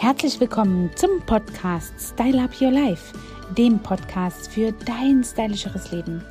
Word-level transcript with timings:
Herzlich 0.00 0.40
willkommen 0.40 0.88
zum 0.96 1.20
Podcast 1.26 1.92
Style 2.00 2.42
Up 2.42 2.58
Your 2.58 2.70
Life, 2.70 3.14
dem 3.58 3.78
Podcast 3.78 4.50
für 4.50 4.72
dein 4.72 5.22
stylischeres 5.22 5.92
Leben. 5.92 6.24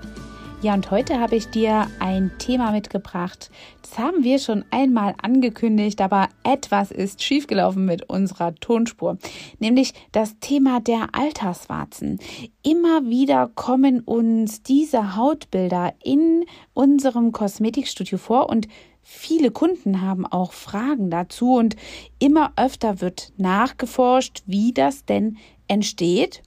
Ja, 0.64 0.74
und 0.74 0.90
heute 0.90 1.20
habe 1.20 1.36
ich 1.36 1.52
dir 1.52 1.86
ein 2.00 2.32
Thema 2.40 2.72
mitgebracht. 2.72 3.52
Das 3.84 4.00
haben 4.00 4.24
wir 4.24 4.40
schon 4.40 4.66
einmal 4.72 5.14
angekündigt, 5.22 6.02
aber 6.02 6.30
etwas 6.44 6.90
ist 6.90 7.22
schiefgelaufen 7.22 7.86
mit 7.86 8.10
unserer 8.10 8.56
Tonspur, 8.56 9.20
nämlich 9.60 9.94
das 10.14 10.40
Thema 10.40 10.80
der 10.80 11.10
Alterswarzen. 11.12 12.18
Immer 12.64 13.06
wieder 13.06 13.52
kommen 13.54 14.00
uns 14.00 14.64
diese 14.64 15.16
Hautbilder 15.16 15.94
in 16.04 16.44
unserem 16.74 17.32
Kosmetikstudio 17.32 18.18
vor 18.18 18.50
und 18.50 18.68
Viele 19.12 19.50
Kunden 19.50 20.02
haben 20.02 20.28
auch 20.28 20.54
Fragen 20.54 21.10
dazu 21.10 21.56
und 21.56 21.76
immer 22.20 22.54
öfter 22.58 23.02
wird 23.02 23.34
nachgeforscht, 23.38 24.44
wie 24.46 24.72
das 24.72 25.04
denn 25.04 25.38
entsteht, 25.68 26.44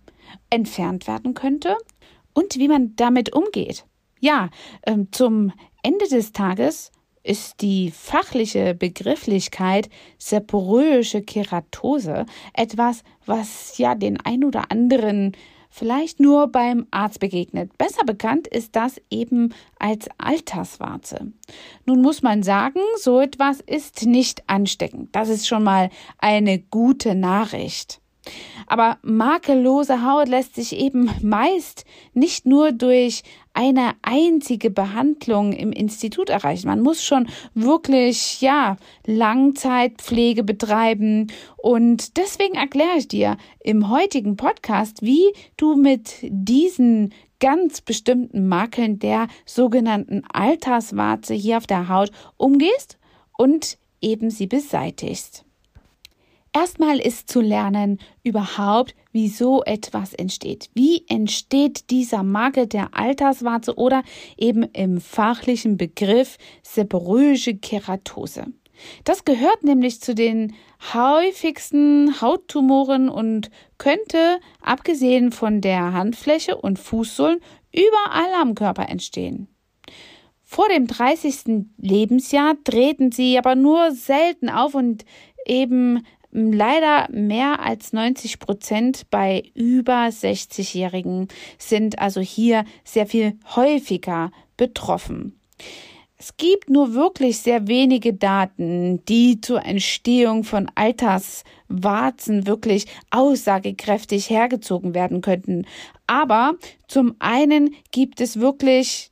entfernt 0.48 1.08
werden 1.08 1.34
könnte 1.34 1.76
und 2.34 2.56
wie 2.58 2.68
man 2.68 2.94
damit 2.94 3.32
umgeht. 3.34 3.84
Ja, 4.20 4.48
ähm, 4.86 5.08
zum 5.10 5.52
Ende 5.82 6.06
des 6.08 6.30
Tages 6.30 6.92
ist 7.24 7.62
die 7.62 7.90
fachliche 7.90 8.74
Begrifflichkeit 8.74 9.90
seborrhoische 10.16 11.20
Keratose 11.20 12.26
etwas, 12.54 13.02
was 13.26 13.76
ja 13.76 13.96
den 13.96 14.20
ein 14.20 14.44
oder 14.44 14.70
anderen 14.70 15.32
vielleicht 15.72 16.20
nur 16.20 16.48
beim 16.48 16.86
Arzt 16.90 17.18
begegnet. 17.18 17.76
Besser 17.78 18.04
bekannt 18.04 18.46
ist 18.46 18.76
das 18.76 19.00
eben 19.10 19.54
als 19.78 20.08
Alterswarze. 20.18 21.32
Nun 21.86 22.02
muss 22.02 22.22
man 22.22 22.42
sagen, 22.42 22.80
so 23.00 23.20
etwas 23.20 23.60
ist 23.60 24.04
nicht 24.04 24.48
ansteckend. 24.48 25.16
Das 25.16 25.30
ist 25.30 25.48
schon 25.48 25.64
mal 25.64 25.88
eine 26.18 26.58
gute 26.58 27.14
Nachricht. 27.14 28.01
Aber 28.66 28.98
makellose 29.02 30.04
Haut 30.04 30.28
lässt 30.28 30.54
sich 30.54 30.76
eben 30.76 31.10
meist 31.22 31.84
nicht 32.14 32.46
nur 32.46 32.72
durch 32.72 33.22
eine 33.54 33.92
einzige 34.02 34.70
Behandlung 34.70 35.52
im 35.52 35.72
Institut 35.72 36.30
erreichen. 36.30 36.68
Man 36.68 36.80
muss 36.80 37.04
schon 37.04 37.28
wirklich, 37.54 38.40
ja, 38.40 38.76
Langzeitpflege 39.06 40.42
betreiben. 40.44 41.30
Und 41.56 42.16
deswegen 42.16 42.54
erkläre 42.54 42.98
ich 42.98 43.08
dir 43.08 43.36
im 43.60 43.90
heutigen 43.90 44.36
Podcast, 44.36 45.02
wie 45.02 45.32
du 45.56 45.76
mit 45.76 46.16
diesen 46.22 47.12
ganz 47.40 47.80
bestimmten 47.80 48.46
Makeln 48.48 49.00
der 49.00 49.26
sogenannten 49.44 50.22
Alterswarze 50.32 51.34
hier 51.34 51.56
auf 51.56 51.66
der 51.66 51.88
Haut 51.88 52.10
umgehst 52.36 52.98
und 53.36 53.78
eben 54.00 54.30
sie 54.30 54.46
beseitigst. 54.46 55.44
Erstmal 56.54 56.98
ist 56.98 57.30
zu 57.30 57.40
lernen 57.40 57.98
überhaupt, 58.22 58.94
wie 59.10 59.28
so 59.28 59.62
etwas 59.64 60.12
entsteht. 60.12 60.68
Wie 60.74 61.04
entsteht 61.08 61.88
dieser 61.90 62.22
Makel 62.22 62.66
der 62.66 62.90
Alterswarze 62.92 63.76
oder 63.76 64.02
eben 64.36 64.62
im 64.74 65.00
fachlichen 65.00 65.78
Begriff 65.78 66.36
seborrhoische 66.62 67.56
Keratose. 67.56 68.46
Das 69.04 69.24
gehört 69.24 69.62
nämlich 69.62 70.00
zu 70.00 70.14
den 70.14 70.54
häufigsten 70.92 72.20
Hauttumoren 72.20 73.08
und 73.08 73.50
könnte, 73.78 74.40
abgesehen 74.60 75.32
von 75.32 75.60
der 75.60 75.92
Handfläche 75.92 76.56
und 76.56 76.78
Fußsohlen, 76.78 77.40
überall 77.72 78.34
am 78.40 78.54
Körper 78.54 78.88
entstehen. 78.88 79.48
Vor 80.42 80.68
dem 80.68 80.86
30. 80.86 81.64
Lebensjahr 81.78 82.56
treten 82.62 83.10
sie 83.10 83.38
aber 83.38 83.54
nur 83.54 83.92
selten 83.92 84.50
auf 84.50 84.74
und 84.74 85.06
eben 85.46 86.04
Leider 86.34 87.08
mehr 87.10 87.60
als 87.60 87.92
90 87.92 88.38
Prozent 88.38 89.02
bei 89.10 89.42
über 89.54 90.06
60-Jährigen 90.06 91.28
sind 91.58 91.98
also 91.98 92.22
hier 92.22 92.64
sehr 92.84 93.06
viel 93.06 93.38
häufiger 93.54 94.30
betroffen. 94.56 95.38
Es 96.16 96.36
gibt 96.38 96.70
nur 96.70 96.94
wirklich 96.94 97.38
sehr 97.38 97.66
wenige 97.66 98.14
Daten, 98.14 99.04
die 99.06 99.42
zur 99.42 99.66
Entstehung 99.66 100.44
von 100.44 100.70
Alterswarzen 100.74 102.46
wirklich 102.46 102.86
aussagekräftig 103.10 104.30
hergezogen 104.30 104.94
werden 104.94 105.20
könnten. 105.20 105.66
Aber 106.06 106.54
zum 106.86 107.14
einen 107.18 107.74
gibt 107.90 108.22
es 108.22 108.40
wirklich 108.40 109.10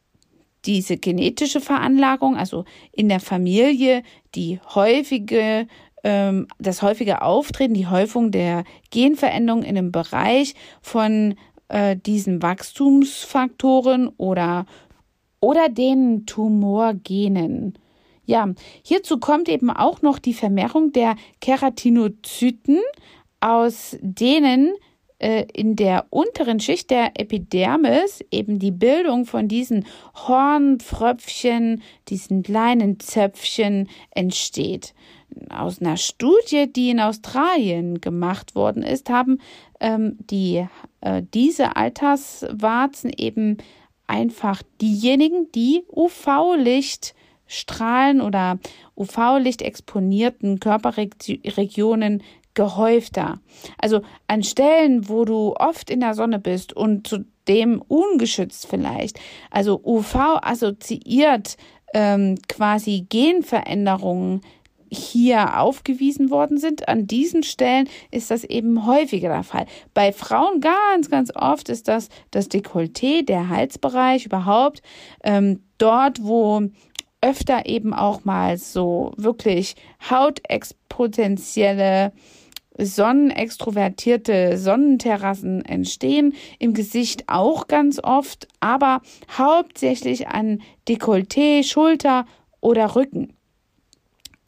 diese 0.65 0.97
genetische 0.97 1.61
Veranlagung, 1.61 2.37
also 2.37 2.65
in 2.93 3.09
der 3.09 3.21
Familie 3.21 4.05
die 4.35 4.61
häufige 4.75 5.67
ähm, 6.05 6.47
das 6.59 6.83
häufige 6.83 7.23
Auftreten, 7.23 7.75
die 7.75 7.87
Häufung 7.87 8.31
der 8.31 8.65
Genveränderungen 8.91 9.65
in 9.65 9.77
einem 9.77 9.93
Bereich 9.93 10.55
von 10.81 11.35
äh, 11.69 11.97
diesen 11.97 12.43
Wachstumsfaktoren 12.43 14.09
oder, 14.17 14.67
oder 15.41 15.69
den 15.69 16.27
Tumorgenen. 16.27 17.75
Ja, 18.25 18.49
hierzu 18.83 19.19
kommt 19.19 19.49
eben 19.49 19.71
auch 19.71 20.03
noch 20.03 20.19
die 20.19 20.35
Vermehrung 20.35 20.93
der 20.93 21.17
Keratinozyten, 21.41 22.79
aus 23.41 23.97
denen 24.01 24.73
äh, 25.21 25.47
in 25.53 25.77
der 25.77 26.07
unteren 26.11 26.61
Schicht 26.61 26.91
der 26.91 27.13
Epidermis 27.21 28.25
eben 28.31 28.59
die 28.59 28.71
Bildung 28.71 29.27
von 29.27 29.49
diesen 29.49 29.87
Hornpfröpfchen, 30.15 31.83
diesen 32.09 32.43
kleinen 32.43 32.99
Zöpfchen 33.01 33.89
entsteht. 34.11 34.95
Aus 35.49 35.81
einer 35.81 35.97
Studie, 35.97 36.73
die 36.73 36.91
in 36.91 37.01
Australien 37.01 38.01
gemacht 38.01 38.55
worden 38.55 38.83
ist, 38.83 39.11
haben 39.11 39.39
ähm, 39.79 40.17
die, 40.19 40.67
äh, 41.03 41.23
diese 41.33 41.77
Alterswarzen 41.77 43.13
eben 43.17 43.59
einfach 44.07 44.63
diejenigen, 44.81 45.53
die 45.53 45.85
UV-Licht 45.89 47.15
strahlen 47.47 48.21
oder 48.21 48.59
UV-Licht 48.97 49.63
exponierten 49.63 50.61
Körperregionen 50.61 52.23
gehäufter. 52.55 53.41
Also 53.79 54.03
an 54.27 54.43
Stellen, 54.43 55.09
wo 55.09 55.25
du 55.25 55.55
oft 55.57 55.91
in 55.91 56.01
der 56.01 56.15
Sonne 56.15 56.39
bist 56.39 56.73
und 56.73 57.07
zudem 57.07 57.83
ungeschützt 57.87 58.67
vielleicht. 58.67 59.21
Also 59.51 59.81
UV 59.85 60.17
assoziiert 60.43 61.57
ähm, 61.95 62.37
quasi 62.49 63.07
Genveränderungen 63.09 64.41
hier 64.93 65.61
aufgewiesen 65.61 66.31
worden 66.31 66.59
sind. 66.59 66.89
An 66.89 67.07
diesen 67.07 67.45
Stellen 67.45 67.89
ist 68.11 68.31
das 68.31 68.45
eben 68.45 68.87
häufiger 68.87 69.29
der 69.29 69.45
Fall. 69.45 69.67
Bei 69.95 70.13
Frauen 70.13 70.61
ganz, 70.61 71.09
ganz 71.09 71.31
oft 71.35 71.69
ist 71.69 71.89
das 71.89 72.09
das 72.33 72.51
Dekolleté, 72.51 73.25
der 73.25 73.49
Halsbereich 73.49 74.27
überhaupt. 74.27 74.83
Ähm, 75.23 75.63
dort, 75.79 76.25
wo 76.25 76.63
öfter 77.21 77.67
eben 77.67 77.95
auch 77.95 78.25
mal 78.25 78.59
so 78.59 79.13
wirklich 79.17 79.77
hautexpotenzielle 80.09 82.13
sonnenextrovertierte 82.79 84.57
Sonnenterrassen 84.57 85.65
entstehen, 85.65 86.35
im 86.59 86.75
Gesicht 86.75 87.25
auch 87.29 87.67
ganz 87.67 88.01
oft, 88.03 88.49
aber 88.61 89.03
hauptsächlich 89.37 90.29
an 90.29 90.63
Dekolleté, 90.89 91.65
Schulter 91.65 92.25
oder 92.61 92.95
Rücken. 92.95 93.35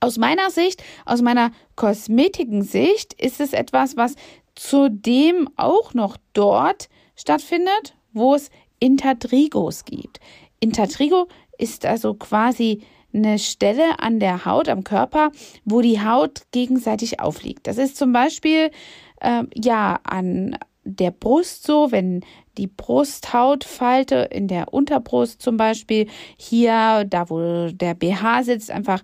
Aus 0.00 0.18
meiner 0.18 0.50
Sicht, 0.50 0.82
aus 1.04 1.22
meiner 1.22 1.52
Kosmetikensicht, 1.76 3.12
ist 3.14 3.40
es 3.40 3.52
etwas, 3.52 3.96
was 3.96 4.16
zudem 4.54 5.48
auch 5.56 5.94
noch 5.94 6.16
dort 6.32 6.88
stattfindet, 7.16 7.94
wo 8.12 8.34
es 8.34 8.50
Intertrigos 8.80 9.84
gibt. 9.84 10.18
Intertrigo 10.58 11.28
ist 11.56 11.86
also 11.86 12.14
quasi 12.14 12.82
eine 13.14 13.38
Stelle 13.38 13.98
an 13.98 14.20
der 14.20 14.44
Haut, 14.44 14.68
am 14.68 14.84
Körper, 14.84 15.30
wo 15.64 15.80
die 15.80 16.00
Haut 16.00 16.42
gegenseitig 16.50 17.20
aufliegt. 17.20 17.66
Das 17.66 17.78
ist 17.78 17.96
zum 17.96 18.12
Beispiel 18.12 18.70
äh, 19.20 19.42
ja 19.54 20.00
an 20.04 20.58
der 20.84 21.10
Brust 21.10 21.64
so, 21.64 21.92
wenn 21.92 22.24
die 22.58 22.66
Brusthautfalte 22.66 24.28
in 24.30 24.48
der 24.48 24.74
Unterbrust 24.74 25.40
zum 25.40 25.56
Beispiel 25.56 26.08
hier, 26.36 27.04
da 27.08 27.30
wo 27.30 27.70
der 27.72 27.94
BH 27.94 28.42
sitzt, 28.42 28.70
einfach 28.70 29.02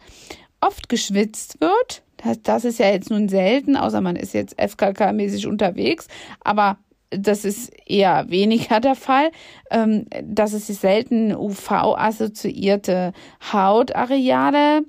oft 0.60 0.88
geschwitzt 0.88 1.60
wird. 1.60 2.02
Das, 2.16 2.42
das 2.42 2.64
ist 2.64 2.78
ja 2.78 2.90
jetzt 2.90 3.10
nun 3.10 3.28
selten, 3.28 3.76
außer 3.76 4.00
man 4.00 4.16
ist 4.16 4.34
jetzt 4.34 4.58
FKK-mäßig 4.58 5.46
unterwegs, 5.46 6.08
aber 6.42 6.78
das 7.10 7.44
ist 7.44 7.72
eher 7.86 8.28
weniger 8.28 8.80
der 8.80 8.94
Fall. 8.94 9.30
Ähm, 9.70 10.06
das 10.22 10.52
ist 10.52 10.66
selten 10.80 11.34
UV-assoziierte 11.34 13.12
Hautareale. 13.52 14.82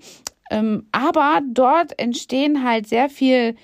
Ähm, 0.51 0.87
aber 0.91 1.41
dort 1.51 1.97
entstehen 1.99 2.63
halt 2.63 2.87
sehr 2.87 3.09
viel, 3.09 3.55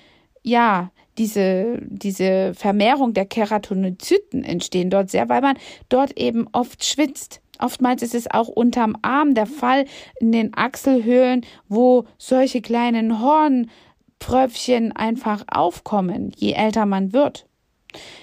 ja, 0.42 0.90
diese, 1.18 1.78
diese 1.82 2.52
Vermehrung 2.54 3.14
der 3.14 3.24
Keratinozyten 3.24 4.44
entstehen 4.44 4.90
dort 4.90 5.10
sehr, 5.10 5.28
weil 5.28 5.40
man 5.40 5.56
dort 5.88 6.16
eben 6.18 6.46
oft 6.52 6.84
schwitzt. 6.84 7.40
Oftmals 7.58 8.02
ist 8.02 8.14
es 8.14 8.30
auch 8.30 8.48
unterm 8.48 8.96
Arm 9.00 9.34
der 9.34 9.46
Fall, 9.46 9.86
in 10.20 10.30
den 10.30 10.54
Achselhöhlen, 10.54 11.46
wo 11.68 12.04
solche 12.18 12.60
kleinen 12.60 13.16
Pfröpfchen 14.20 14.92
einfach 14.92 15.44
aufkommen, 15.48 16.32
je 16.36 16.52
älter 16.52 16.84
man 16.84 17.14
wird. 17.14 17.46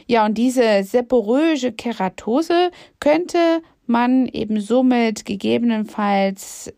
Ja, 0.08 0.26
und 0.26 0.38
diese 0.38 0.84
seborrhoische 0.84 1.72
Keratose 1.72 2.72
könnte 3.00 3.62
man 3.86 4.28
eben 4.28 4.62
somit 4.62 5.26
gegebenenfalls 5.26 6.74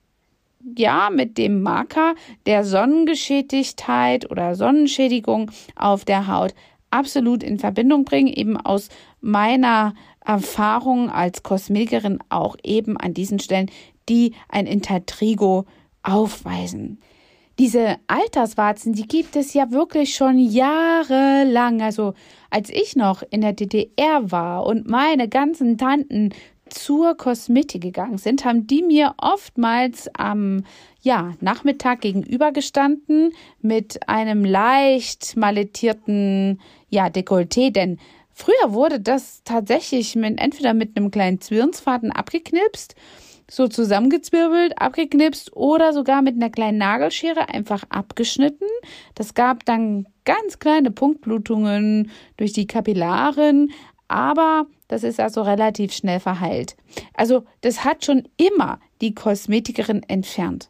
ja 0.75 1.09
mit 1.12 1.38
dem 1.38 1.62
Marker 1.62 2.15
der 2.45 2.63
Sonnengeschädigtheit 2.63 4.30
oder 4.31 4.56
Sonnenschädigung 4.56 5.51
auf 5.75 6.06
der 6.06 6.27
Haut 6.27 6.53
absolut 6.89 7.44
in 7.44 7.59
Verbindung 7.59 8.06
bringen, 8.06 8.33
eben 8.33 8.57
aus 8.57 8.89
meiner 9.21 9.94
Erfahrung 10.25 11.09
als 11.09 11.44
Kosmetikerin 11.44 12.19
auch 12.30 12.56
eben 12.63 12.98
an 12.98 13.13
diesen 13.13 13.39
Stellen, 13.39 13.69
die 14.09 14.33
ein 14.50 14.65
Intertrigo 14.65 15.65
aufweisen. 16.03 17.00
Diese 17.57 17.96
Alterswarzen, 18.07 18.94
die 18.94 19.07
gibt 19.07 19.38
es 19.38 19.54
ja 19.54 19.72
wirklich 19.72 20.13
schon 20.13 20.38
jahrelang. 20.40 21.81
Also 21.81 22.13
als 22.50 22.69
ich 22.69 22.98
noch 22.98 23.24
in 23.30 23.42
der 23.42 23.54
DDR 23.54 24.30
war 24.30 24.66
und 24.66 24.90
meine 24.90 25.30
ganzen 25.30 25.78
Tanten 25.78 26.34
zur 26.69 27.16
Kosmetik 27.16 27.81
gegangen 27.81 28.18
sind, 28.18 28.44
haben 28.44 28.68
die 28.68 28.81
mir 28.81 29.13
oftmals 29.18 30.10
am 30.16 30.63
ja, 31.02 31.34
Nachmittag 31.40 32.02
gegenübergestanden 32.02 33.31
mit 33.62 34.10
einem 34.10 34.44
leicht 34.44 35.38
malettierten 35.38 36.60
ja, 36.90 37.08
Dekolleté, 37.08 37.72
denn 37.72 38.00
früher 38.34 38.74
wurde 38.74 39.00
das 39.00 39.44
tatsächlich 39.46 40.16
mit, 40.16 40.40
entweder 40.42 40.74
mit 40.74 40.98
einem 40.98 41.12
kleinen 41.12 41.40
Zwirnsfaden 41.40 42.12
abgeknipst 42.12 42.96
so 43.50 43.68
zusammengezwirbelt, 43.68 44.80
abgeknipst 44.81 45.56
oder 45.56 45.94
sogar 45.94 46.21
mit 46.21 46.36
einer 46.36 46.50
kleinen 46.50 46.77
Nagelschere 46.77 47.50
einfach 47.50 47.83
abgeschnitten. 47.89 48.68
Das 49.13 49.33
gab 49.33 49.65
dann 49.65 50.07
ganz 50.25 50.59
kleine 50.59 50.92
Punktblutungen 50.92 52.12
durch 52.38 52.53
die 52.53 52.68
Kapillaren, 52.68 53.71
aber 54.07 54.65
das 54.88 55.03
ist 55.03 55.19
also 55.19 55.42
relativ 55.42 55.94
schnell 55.94 56.19
verheilt. 56.19 56.75
Also 57.13 57.44
das 57.62 57.83
hat 57.83 58.06
schon 58.06 58.27
immer 58.38 58.80
die 59.01 59.13
Kosmetikerin 59.13 60.03
entfernt. 60.03 60.69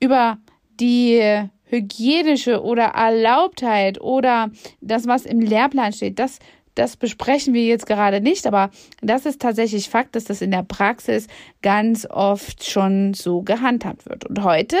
Über 0.00 0.38
die 0.80 1.48
hygienische 1.64 2.62
oder 2.62 2.84
Erlaubtheit 2.84 4.00
oder 4.00 4.50
das, 4.80 5.06
was 5.06 5.26
im 5.26 5.40
Lehrplan 5.40 5.92
steht, 5.92 6.18
das 6.18 6.38
das 6.78 6.96
besprechen 6.96 7.54
wir 7.54 7.64
jetzt 7.64 7.86
gerade 7.86 8.20
nicht, 8.20 8.46
aber 8.46 8.70
das 9.02 9.26
ist 9.26 9.42
tatsächlich 9.42 9.88
Fakt, 9.88 10.14
dass 10.14 10.24
das 10.24 10.42
in 10.42 10.50
der 10.50 10.62
Praxis 10.62 11.26
ganz 11.62 12.06
oft 12.08 12.64
schon 12.64 13.14
so 13.14 13.42
gehandhabt 13.42 14.08
wird. 14.08 14.24
Und 14.26 14.44
heute 14.44 14.76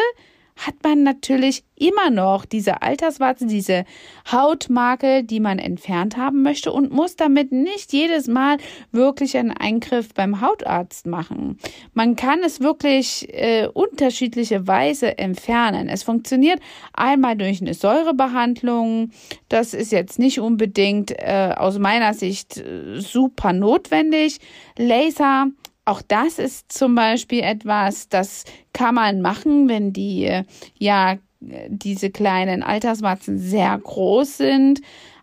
hat 0.58 0.74
man 0.82 1.04
natürlich 1.04 1.64
immer 1.76 2.10
noch 2.10 2.44
diese 2.44 2.82
Alterswarzen, 2.82 3.48
diese 3.48 3.84
Hautmakel, 4.30 5.22
die 5.22 5.38
man 5.38 5.58
entfernt 5.58 6.16
haben 6.16 6.42
möchte 6.42 6.72
und 6.72 6.90
muss 6.92 7.16
damit 7.16 7.52
nicht 7.52 7.92
jedes 7.92 8.26
Mal 8.26 8.58
wirklich 8.90 9.36
einen 9.36 9.52
Eingriff 9.52 10.12
beim 10.12 10.40
Hautarzt 10.40 11.06
machen. 11.06 11.58
Man 11.94 12.16
kann 12.16 12.40
es 12.44 12.60
wirklich 12.60 13.28
äh, 13.32 13.68
unterschiedliche 13.72 14.66
Weise 14.66 15.18
entfernen. 15.18 15.88
Es 15.88 16.02
funktioniert 16.02 16.60
einmal 16.92 17.36
durch 17.36 17.60
eine 17.60 17.74
Säurebehandlung. 17.74 19.10
Das 19.48 19.74
ist 19.74 19.92
jetzt 19.92 20.18
nicht 20.18 20.40
unbedingt 20.40 21.12
äh, 21.12 21.54
aus 21.56 21.78
meiner 21.78 22.14
Sicht 22.14 22.56
äh, 22.56 23.00
super 23.00 23.52
notwendig. 23.52 24.38
Laser 24.76 25.46
auch 25.88 26.02
das 26.02 26.38
ist 26.38 26.70
zum 26.70 26.94
Beispiel 26.94 27.40
etwas, 27.40 28.08
das 28.08 28.44
kann 28.72 28.94
man 28.94 29.22
machen, 29.22 29.68
wenn 29.68 29.92
die, 29.92 30.42
ja, 30.78 31.16
diese 31.40 32.10
kleinen 32.10 32.62
Altersmatzen 32.62 33.38
sehr 33.38 33.78
groß 33.78 34.36
sind. 34.36 34.80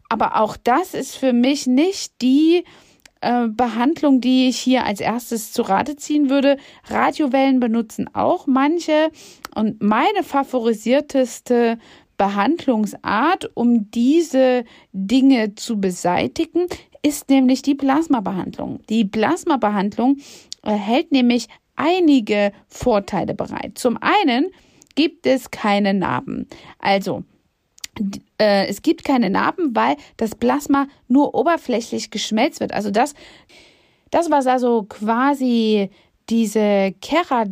Aber 0.09 0.39
auch 0.39 0.57
das 0.57 0.93
ist 0.93 1.15
für 1.15 1.33
mich 1.33 1.67
nicht 1.67 2.13
die 2.21 2.63
äh, 3.21 3.47
Behandlung, 3.47 4.21
die 4.21 4.47
ich 4.47 4.57
hier 4.57 4.85
als 4.85 5.01
erstes 5.01 5.51
zu 5.51 5.61
Rate 5.61 5.97
ziehen 5.97 6.29
würde. 6.29 6.57
Radiowellen 6.85 7.59
benutzen 7.59 8.09
auch 8.13 8.47
manche. 8.47 9.11
Und 9.53 9.81
meine 9.83 10.23
favorisierteste 10.23 11.77
Behandlungsart, 12.17 13.51
um 13.55 13.91
diese 13.91 14.63
Dinge 14.93 15.55
zu 15.55 15.79
beseitigen, 15.79 16.67
ist 17.05 17.29
nämlich 17.29 17.61
die 17.61 17.75
Plasmabehandlung. 17.75 18.79
Die 18.89 19.05
Plasmabehandlung 19.05 20.17
hält 20.71 21.11
nämlich 21.11 21.47
einige 21.75 22.51
Vorteile 22.67 23.33
bereit. 23.33 23.77
Zum 23.77 23.97
einen 24.01 24.51
gibt 24.95 25.27
es 25.27 25.51
keine 25.51 25.93
Narben. 25.93 26.47
Also, 26.79 27.23
äh, 28.39 28.67
es 28.67 28.81
gibt 28.81 29.03
keine 29.03 29.29
Narben, 29.29 29.75
weil 29.75 29.95
das 30.17 30.35
Plasma 30.35 30.87
nur 31.07 31.35
oberflächlich 31.35 32.11
geschmelzt 32.11 32.59
wird. 32.59 32.73
Also 32.73 32.91
das, 32.91 33.13
das 34.11 34.29
was 34.31 34.47
also 34.47 34.83
quasi 34.83 35.89
diese 36.29 36.93
Kerat 37.01 37.49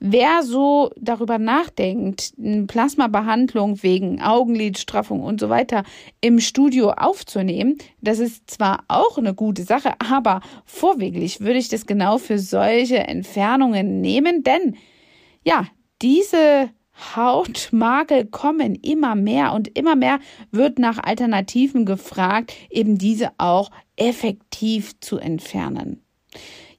Wer 0.00 0.42
so 0.42 0.90
darüber 0.96 1.38
nachdenkt, 1.38 2.32
eine 2.36 2.66
Plasmabehandlung 2.66 3.84
wegen 3.84 4.20
Augenlidstraffung 4.20 5.22
und 5.22 5.38
so 5.38 5.48
weiter 5.48 5.84
im 6.20 6.40
Studio 6.40 6.90
aufzunehmen, 6.90 7.78
das 8.00 8.18
ist 8.18 8.50
zwar 8.50 8.82
auch 8.88 9.16
eine 9.18 9.34
gute 9.34 9.62
Sache, 9.62 9.92
aber 10.00 10.40
vorwiegend 10.64 11.38
würde 11.38 11.58
ich 11.58 11.68
das 11.68 11.86
genau 11.86 12.18
für 12.18 12.40
solche 12.40 12.98
Entfernungen 12.98 14.00
nehmen, 14.00 14.42
denn 14.42 14.74
ja, 15.44 15.68
diese 16.00 16.70
Hautmakel 16.94 18.26
kommen 18.26 18.74
immer 18.74 19.14
mehr 19.14 19.52
und 19.52 19.76
immer 19.76 19.96
mehr 19.96 20.20
wird 20.50 20.78
nach 20.78 20.98
Alternativen 21.02 21.86
gefragt, 21.86 22.52
eben 22.70 22.98
diese 22.98 23.30
auch 23.38 23.70
effektiv 23.96 24.98
zu 25.00 25.18
entfernen. 25.18 26.02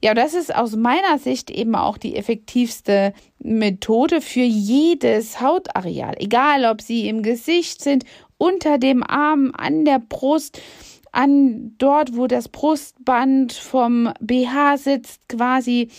Ja, 0.04 0.14
das 0.14 0.34
ist 0.34 0.54
aus 0.54 0.76
meiner 0.76 1.18
Sicht 1.18 1.50
eben 1.50 1.76
auch 1.76 1.98
die 1.98 2.18
effektivste 2.18 3.14
Methode 3.40 4.20
für 4.20 4.42
jedes 4.42 5.40
Hautareal, 5.40 6.16
egal 6.18 6.66
ob 6.66 6.82
sie 6.82 7.08
im 7.08 7.24
Gesicht 7.24 7.82
sind, 7.82 8.04
unter 8.38 8.78
dem 8.78 9.02
Arm, 9.04 9.54
an 9.56 9.86
der 9.86 10.00
Brust, 10.00 10.62
an 11.14 11.76
dort, 11.78 12.18
wo 12.18 12.28
das 12.28 12.50
Brustband 12.50 13.54
vom 13.54 14.12
BH 14.20 14.78
sitzt, 14.78 15.30
quasi 15.30 15.90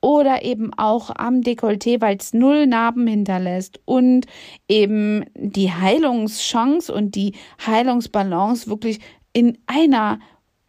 oder 0.00 0.44
eben 0.44 0.72
auch 0.74 1.10
am 1.14 1.42
Dekolleté, 1.42 2.00
weil 2.00 2.16
es 2.16 2.32
null 2.32 2.66
Narben 2.66 3.06
hinterlässt 3.06 3.80
und 3.84 4.26
eben 4.68 5.24
die 5.34 5.72
Heilungschance 5.72 6.92
und 6.92 7.14
die 7.14 7.34
Heilungsbalance 7.64 8.68
wirklich 8.68 9.00
in 9.32 9.58
einer 9.66 10.18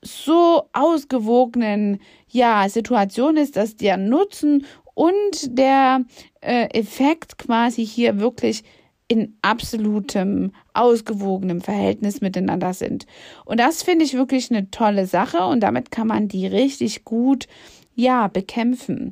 so 0.03 0.63
ausgewogenen 0.73 1.99
ja 2.27 2.67
Situation 2.67 3.37
ist, 3.37 3.55
dass 3.55 3.75
der 3.75 3.97
Nutzen 3.97 4.65
und 4.93 5.57
der 5.57 6.03
äh, 6.41 6.65
Effekt 6.77 7.37
quasi 7.37 7.85
hier 7.85 8.19
wirklich 8.19 8.63
in 9.07 9.37
absolutem, 9.41 10.53
ausgewogenem 10.73 11.59
Verhältnis 11.59 12.21
miteinander 12.21 12.73
sind. 12.73 13.05
Und 13.43 13.59
das 13.59 13.83
finde 13.83 14.05
ich 14.05 14.13
wirklich 14.13 14.49
eine 14.49 14.71
tolle 14.71 15.05
Sache 15.05 15.45
und 15.45 15.59
damit 15.59 15.91
kann 15.91 16.07
man 16.07 16.29
die 16.29 16.47
richtig 16.47 17.03
gut 17.03 17.47
ja, 17.95 18.27
bekämpfen. 18.27 19.11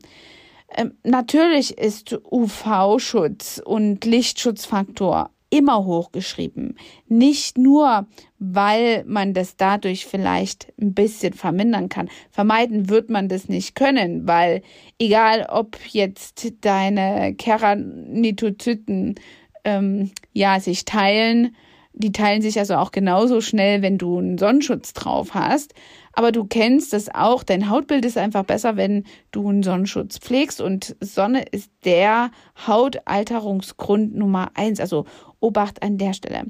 Ähm, 0.76 0.94
natürlich 1.04 1.78
ist 1.78 2.20
UV-Schutz 2.30 3.62
und 3.64 4.06
Lichtschutzfaktor 4.06 5.32
immer 5.50 5.86
hochgeschrieben. 5.86 6.78
Nicht 7.08 7.58
nur, 7.58 8.08
weil 8.38 9.04
man 9.06 9.34
das 9.34 9.58
dadurch 9.58 10.06
vielleicht 10.06 10.72
ein 10.80 10.94
bisschen 10.94 11.34
vermindern 11.34 11.90
kann. 11.90 12.10
Vermeiden 12.30 12.90
wird 12.90 13.10
man 13.10 13.30
das 13.30 13.50
nicht 13.50 13.76
können, 13.76 14.28
weil 14.28 14.62
egal 15.00 15.48
ob 15.50 15.78
jetzt 15.88 16.54
deine 16.62 17.34
Keratinozyten 17.36 19.16
ähm, 19.64 20.12
ja 20.34 20.60
sich 20.60 20.86
teilen, 20.86 21.56
die 21.94 22.12
teilen 22.12 22.42
sich 22.42 22.60
also 22.60 22.76
auch 22.76 22.92
genauso 22.92 23.42
schnell, 23.42 23.82
wenn 23.82 23.98
du 23.98 24.20
einen 24.20 24.38
Sonnenschutz 24.38 24.94
drauf 24.94 25.34
hast. 25.34 25.74
Aber 26.14 26.32
du 26.32 26.46
kennst 26.46 26.94
es 26.94 27.14
auch, 27.14 27.44
dein 27.44 27.70
Hautbild 27.70 28.06
ist 28.06 28.18
einfach 28.18 28.44
besser, 28.44 28.78
wenn 28.78 29.06
du 29.32 29.48
einen 29.48 29.64
Sonnenschutz 29.64 30.20
pflegst. 30.20 30.62
Und 30.62 30.96
Sonne 31.02 31.44
ist 31.44 31.72
der 31.86 32.32
Hautalterungsgrund 32.68 34.16
Nummer 34.16 34.52
eins. 34.56 34.80
Also 34.80 35.06
Obacht 35.42 35.82
an 35.84 35.98
der 35.98 36.14
Stelle. 36.14 36.44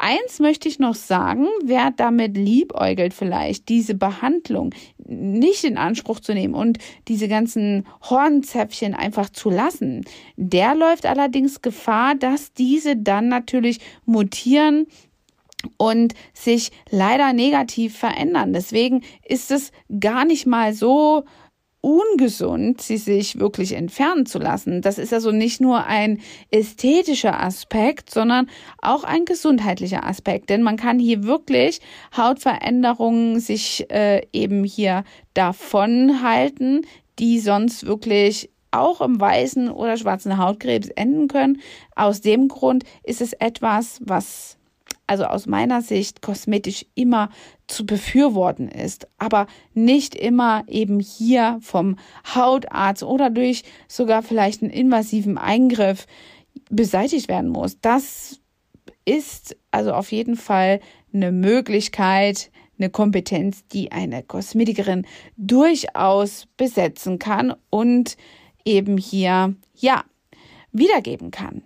Eins 0.00 0.40
möchte 0.40 0.68
ich 0.68 0.78
noch 0.78 0.94
sagen, 0.94 1.46
wer 1.64 1.92
damit 1.92 2.36
liebäugelt 2.36 3.14
vielleicht, 3.14 3.68
diese 3.68 3.94
Behandlung 3.94 4.74
nicht 4.98 5.64
in 5.64 5.78
Anspruch 5.78 6.20
zu 6.20 6.34
nehmen 6.34 6.54
und 6.54 6.78
diese 7.08 7.28
ganzen 7.28 7.86
Hornzäpfchen 8.02 8.94
einfach 8.94 9.30
zu 9.30 9.50
lassen, 9.50 10.04
der 10.36 10.74
läuft 10.74 11.06
allerdings 11.06 11.62
Gefahr, 11.62 12.14
dass 12.14 12.52
diese 12.52 12.96
dann 12.96 13.28
natürlich 13.28 13.78
mutieren 14.04 14.86
und 15.76 16.14
sich 16.34 16.70
leider 16.90 17.32
negativ 17.32 17.96
verändern. 17.96 18.52
Deswegen 18.52 19.02
ist 19.24 19.50
es 19.50 19.72
gar 20.00 20.24
nicht 20.24 20.46
mal 20.46 20.74
so 20.74 21.24
ungesund, 21.82 22.80
sie 22.80 22.96
sich 22.96 23.40
wirklich 23.40 23.72
entfernen 23.72 24.24
zu 24.24 24.38
lassen. 24.38 24.82
Das 24.82 24.98
ist 24.98 25.12
also 25.12 25.32
nicht 25.32 25.60
nur 25.60 25.84
ein 25.84 26.20
ästhetischer 26.50 27.42
Aspekt, 27.42 28.08
sondern 28.08 28.48
auch 28.80 29.02
ein 29.02 29.24
gesundheitlicher 29.24 30.06
Aspekt. 30.06 30.48
Denn 30.48 30.62
man 30.62 30.76
kann 30.76 31.00
hier 31.00 31.24
wirklich 31.24 31.80
Hautveränderungen 32.16 33.40
sich 33.40 33.90
äh, 33.90 34.22
eben 34.32 34.62
hier 34.62 35.02
davon 35.34 36.22
halten, 36.22 36.82
die 37.18 37.40
sonst 37.40 37.84
wirklich 37.84 38.48
auch 38.70 39.00
im 39.00 39.20
weißen 39.20 39.68
oder 39.68 39.96
schwarzen 39.96 40.38
Hautkrebs 40.38 40.88
enden 40.88 41.26
können. 41.28 41.60
Aus 41.96 42.20
dem 42.20 42.46
Grund 42.46 42.84
ist 43.02 43.20
es 43.20 43.32
etwas, 43.34 44.00
was 44.04 44.56
also 45.12 45.26
aus 45.26 45.46
meiner 45.46 45.82
Sicht 45.82 46.22
kosmetisch 46.22 46.86
immer 46.94 47.28
zu 47.66 47.84
befürworten 47.84 48.68
ist, 48.68 49.06
aber 49.18 49.46
nicht 49.74 50.14
immer 50.14 50.64
eben 50.68 51.00
hier 51.00 51.58
vom 51.60 51.98
Hautarzt 52.34 53.02
oder 53.02 53.28
durch 53.28 53.62
sogar 53.88 54.22
vielleicht 54.22 54.62
einen 54.62 54.70
invasiven 54.70 55.36
Eingriff 55.36 56.06
beseitigt 56.70 57.28
werden 57.28 57.50
muss. 57.50 57.78
Das 57.82 58.40
ist 59.04 59.54
also 59.70 59.92
auf 59.92 60.12
jeden 60.12 60.36
Fall 60.36 60.80
eine 61.12 61.30
Möglichkeit, 61.30 62.50
eine 62.78 62.88
Kompetenz, 62.88 63.66
die 63.70 63.92
eine 63.92 64.22
Kosmetikerin 64.22 65.06
durchaus 65.36 66.46
besetzen 66.56 67.18
kann 67.18 67.54
und 67.68 68.16
eben 68.64 68.96
hier, 68.96 69.54
ja, 69.74 70.04
wiedergeben 70.72 71.30
kann. 71.30 71.62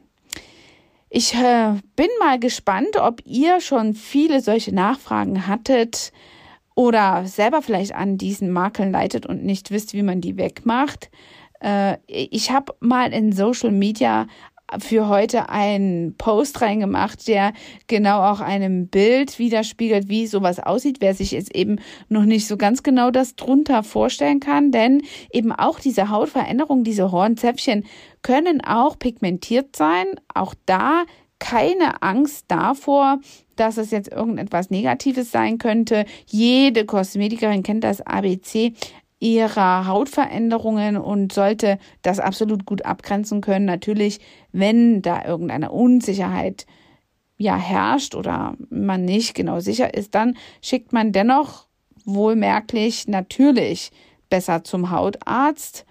Ich 1.18 1.32
äh, 1.32 1.73
bin 1.96 2.08
mal 2.20 2.38
gespannt, 2.38 2.99
ob 3.00 3.23
ihr 3.25 3.62
schon 3.62 3.94
viele 3.94 4.42
solche 4.42 4.75
Nachfragen 4.75 5.46
hattet 5.46 6.12
oder 6.75 7.25
selber 7.25 7.62
vielleicht 7.62 7.94
an 7.94 8.18
diesen 8.18 8.50
Makeln 8.50 8.92
leitet 8.92 9.25
und 9.25 9.42
nicht 9.42 9.70
wisst, 9.70 9.94
wie 9.94 10.02
man 10.02 10.20
die 10.20 10.37
wegmacht. 10.37 11.11
Äh, 11.62 11.96
ich 12.06 12.50
habe 12.50 12.75
mal 12.80 13.14
in 13.14 13.32
Social 13.32 13.73
Media 13.73 14.26
für 14.78 15.08
heute 15.08 15.49
einen 15.49 16.16
Post 16.16 16.61
reingemacht, 16.61 17.28
der 17.28 17.52
genau 17.87 18.20
auch 18.23 18.40
einem 18.40 18.88
Bild 18.88 19.38
widerspiegelt, 19.38 20.08
wie 20.08 20.26
sowas 20.26 20.58
aussieht, 20.58 20.99
wer 21.00 21.14
sich 21.14 21.30
jetzt 21.30 21.54
eben 21.54 21.78
noch 22.08 22.25
nicht 22.25 22.46
so 22.46 22.56
ganz 22.56 22.82
genau 22.82 23.11
das 23.11 23.37
drunter 23.37 23.82
vorstellen 23.82 24.40
kann, 24.40 24.73
denn 24.73 25.02
eben 25.32 25.52
auch 25.52 25.78
diese 25.78 26.11
Hautveränderungen, 26.11 26.85
diese 26.85 27.12
Hornzäpfchen 27.12 27.85
können 28.23 28.61
auch 28.64 28.99
pigmentiert 28.99 29.76
sein. 29.76 30.06
Auch 30.35 30.54
da 30.66 31.04
keine 31.38 32.02
Angst 32.02 32.46
davor, 32.49 33.20
dass 33.56 33.76
es 33.76 33.90
jetzt 33.90 34.11
irgendetwas 34.11 34.70
Negatives 34.70 35.30
sein 35.30 35.58
könnte. 35.58 36.04
Jede 36.26 36.85
Kosmetikerin 36.85 37.62
kennt 37.62 37.85
das 37.85 38.00
ABC 38.00 38.73
ihrer 39.18 39.87
Hautveränderungen 39.87 40.96
und 40.96 41.32
sollte 41.32 41.78
das 42.02 42.20
absolut 42.20 42.66
gut 42.66 42.85
abgrenzen 42.85 43.40
können. 43.40 43.64
Natürlich, 43.64 44.20
wenn 44.52 45.02
da 45.02 45.25
irgendeine 45.25 45.70
Unsicherheit 45.70 46.66
ja 47.38 47.56
herrscht 47.56 48.14
oder 48.14 48.54
man 48.70 49.04
nicht 49.04 49.35
genau 49.35 49.61
sicher 49.61 49.94
ist, 49.94 50.14
dann 50.14 50.37
schickt 50.62 50.92
man 50.92 51.12
dennoch 51.12 51.66
wohlmerklich 52.04 53.08
natürlich 53.08 53.90
besser 54.28 54.64
zum 54.64 54.90
Hautarzt. 54.90 55.87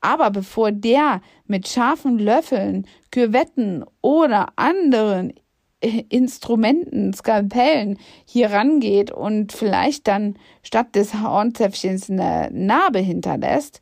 Aber 0.00 0.30
bevor 0.30 0.70
der 0.70 1.22
mit 1.46 1.68
scharfen 1.68 2.18
Löffeln, 2.18 2.86
Küvetten 3.10 3.84
oder 4.02 4.52
anderen 4.56 5.32
Instrumenten, 5.80 7.12
Skalpellen 7.12 7.98
hier 8.24 8.50
rangeht 8.50 9.10
und 9.10 9.52
vielleicht 9.52 10.08
dann 10.08 10.36
statt 10.62 10.94
des 10.94 11.20
Hornzäpfchens 11.20 12.10
eine 12.10 12.48
Narbe 12.52 13.00
hinterlässt, 13.00 13.80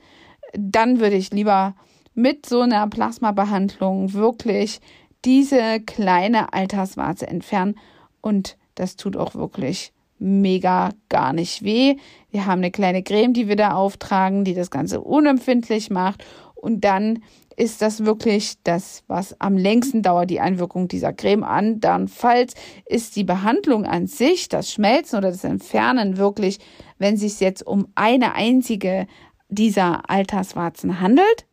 dann 0.55 1.01
würde 1.01 1.17
ich 1.17 1.31
lieber 1.31 1.75
mit 2.15 2.47
so 2.47 2.61
einer 2.61 2.87
Plasmabehandlung 2.89 4.13
wirklich 4.15 4.81
diese 5.25 5.81
kleine 5.81 6.53
Alterswarze 6.53 7.27
entfernen 7.27 7.77
und 8.21 8.57
das 8.75 8.97
tut 8.97 9.17
auch 9.17 9.35
wirklich 9.35 9.93
mega 10.19 10.91
gar 11.09 11.33
nicht 11.33 11.63
weh. 11.63 11.97
Wir 12.31 12.47
haben 12.47 12.61
eine 12.61 12.71
kleine 12.71 13.03
Creme, 13.03 13.33
die 13.33 13.49
wir 13.49 13.57
da 13.57 13.73
auftragen, 13.73 14.45
die 14.45 14.55
das 14.55 14.71
Ganze 14.71 15.01
unempfindlich 15.01 15.91
macht 15.91 16.25
und 16.55 16.85
dann 16.85 17.23
ist 17.57 17.83
das 17.83 18.05
wirklich 18.05 18.55
das, 18.65 19.03
was 19.07 19.41
am 19.41 19.57
längsten 19.57 20.03
dauert, 20.03 20.31
die 20.31 20.41
Einwirkung 20.41 20.89
dieser 20.89 21.13
Creme. 21.13 21.45
Andernfalls 21.45 22.55
ist 22.87 23.17
die 23.17 23.25
Behandlung 23.25 23.85
an 23.85 24.07
sich, 24.07 24.49
das 24.49 24.73
Schmelzen 24.73 25.19
oder 25.19 25.31
das 25.31 25.45
Entfernen 25.45 26.17
wirklich, 26.17 26.59
wenn 26.99 27.15
es 27.15 27.21
sich 27.21 27.41
jetzt 27.41 27.67
um 27.67 27.89
eine 27.95 28.35
einzige 28.35 29.07
dieser 29.49 30.09
Alterswarzen 30.09 31.01
handelt, 31.01 31.47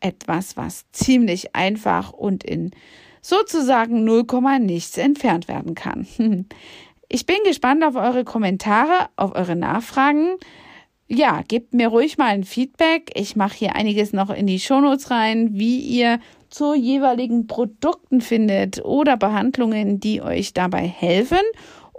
etwas, 0.00 0.56
was 0.56 0.90
ziemlich 0.92 1.54
einfach 1.54 2.12
und 2.12 2.42
in 2.44 2.70
sozusagen 3.22 4.04
0, 4.04 4.24
nichts 4.60 4.96
entfernt 4.98 5.48
werden 5.48 5.74
kann. 5.74 6.06
Ich 7.12 7.26
bin 7.26 7.38
gespannt 7.44 7.82
auf 7.82 7.96
eure 7.96 8.22
Kommentare, 8.22 9.08
auf 9.16 9.34
eure 9.34 9.56
Nachfragen 9.56 10.36
ja, 11.12 11.42
gebt 11.46 11.74
mir 11.74 11.88
ruhig 11.88 12.18
mal 12.18 12.28
ein 12.28 12.44
Feedback. 12.44 13.10
Ich 13.14 13.34
mache 13.34 13.56
hier 13.56 13.74
einiges 13.74 14.12
noch 14.12 14.30
in 14.30 14.46
die 14.46 14.60
Shownotes 14.60 15.10
rein, 15.10 15.50
wie 15.52 15.80
ihr 15.80 16.20
zu 16.50 16.74
jeweiligen 16.74 17.48
Produkten 17.48 18.20
findet 18.20 18.84
oder 18.84 19.16
Behandlungen, 19.16 19.98
die 19.98 20.22
euch 20.22 20.54
dabei 20.54 20.86
helfen 20.86 21.40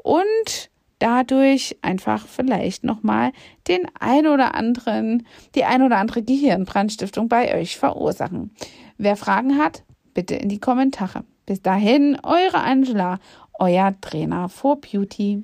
und 0.01 0.69
dadurch 0.99 1.77
einfach 1.81 2.25
vielleicht 2.25 2.85
nochmal 2.85 3.33
den 3.67 3.81
ein 3.99 4.27
oder 4.27 4.55
anderen, 4.55 5.27
die 5.55 5.65
ein 5.65 5.81
oder 5.81 5.97
andere 5.97 6.23
Gehirnbrandstiftung 6.23 7.27
bei 7.27 7.53
euch 7.59 7.77
verursachen. 7.77 8.51
Wer 8.97 9.17
Fragen 9.17 9.57
hat, 9.57 9.83
bitte 10.13 10.35
in 10.35 10.47
die 10.47 10.59
Kommentare. 10.59 11.25
Bis 11.45 11.61
dahin, 11.61 12.17
eure 12.23 12.61
Angela, 12.61 13.19
euer 13.59 13.93
Trainer 13.99 14.47
for 14.47 14.79
Beauty. 14.79 15.43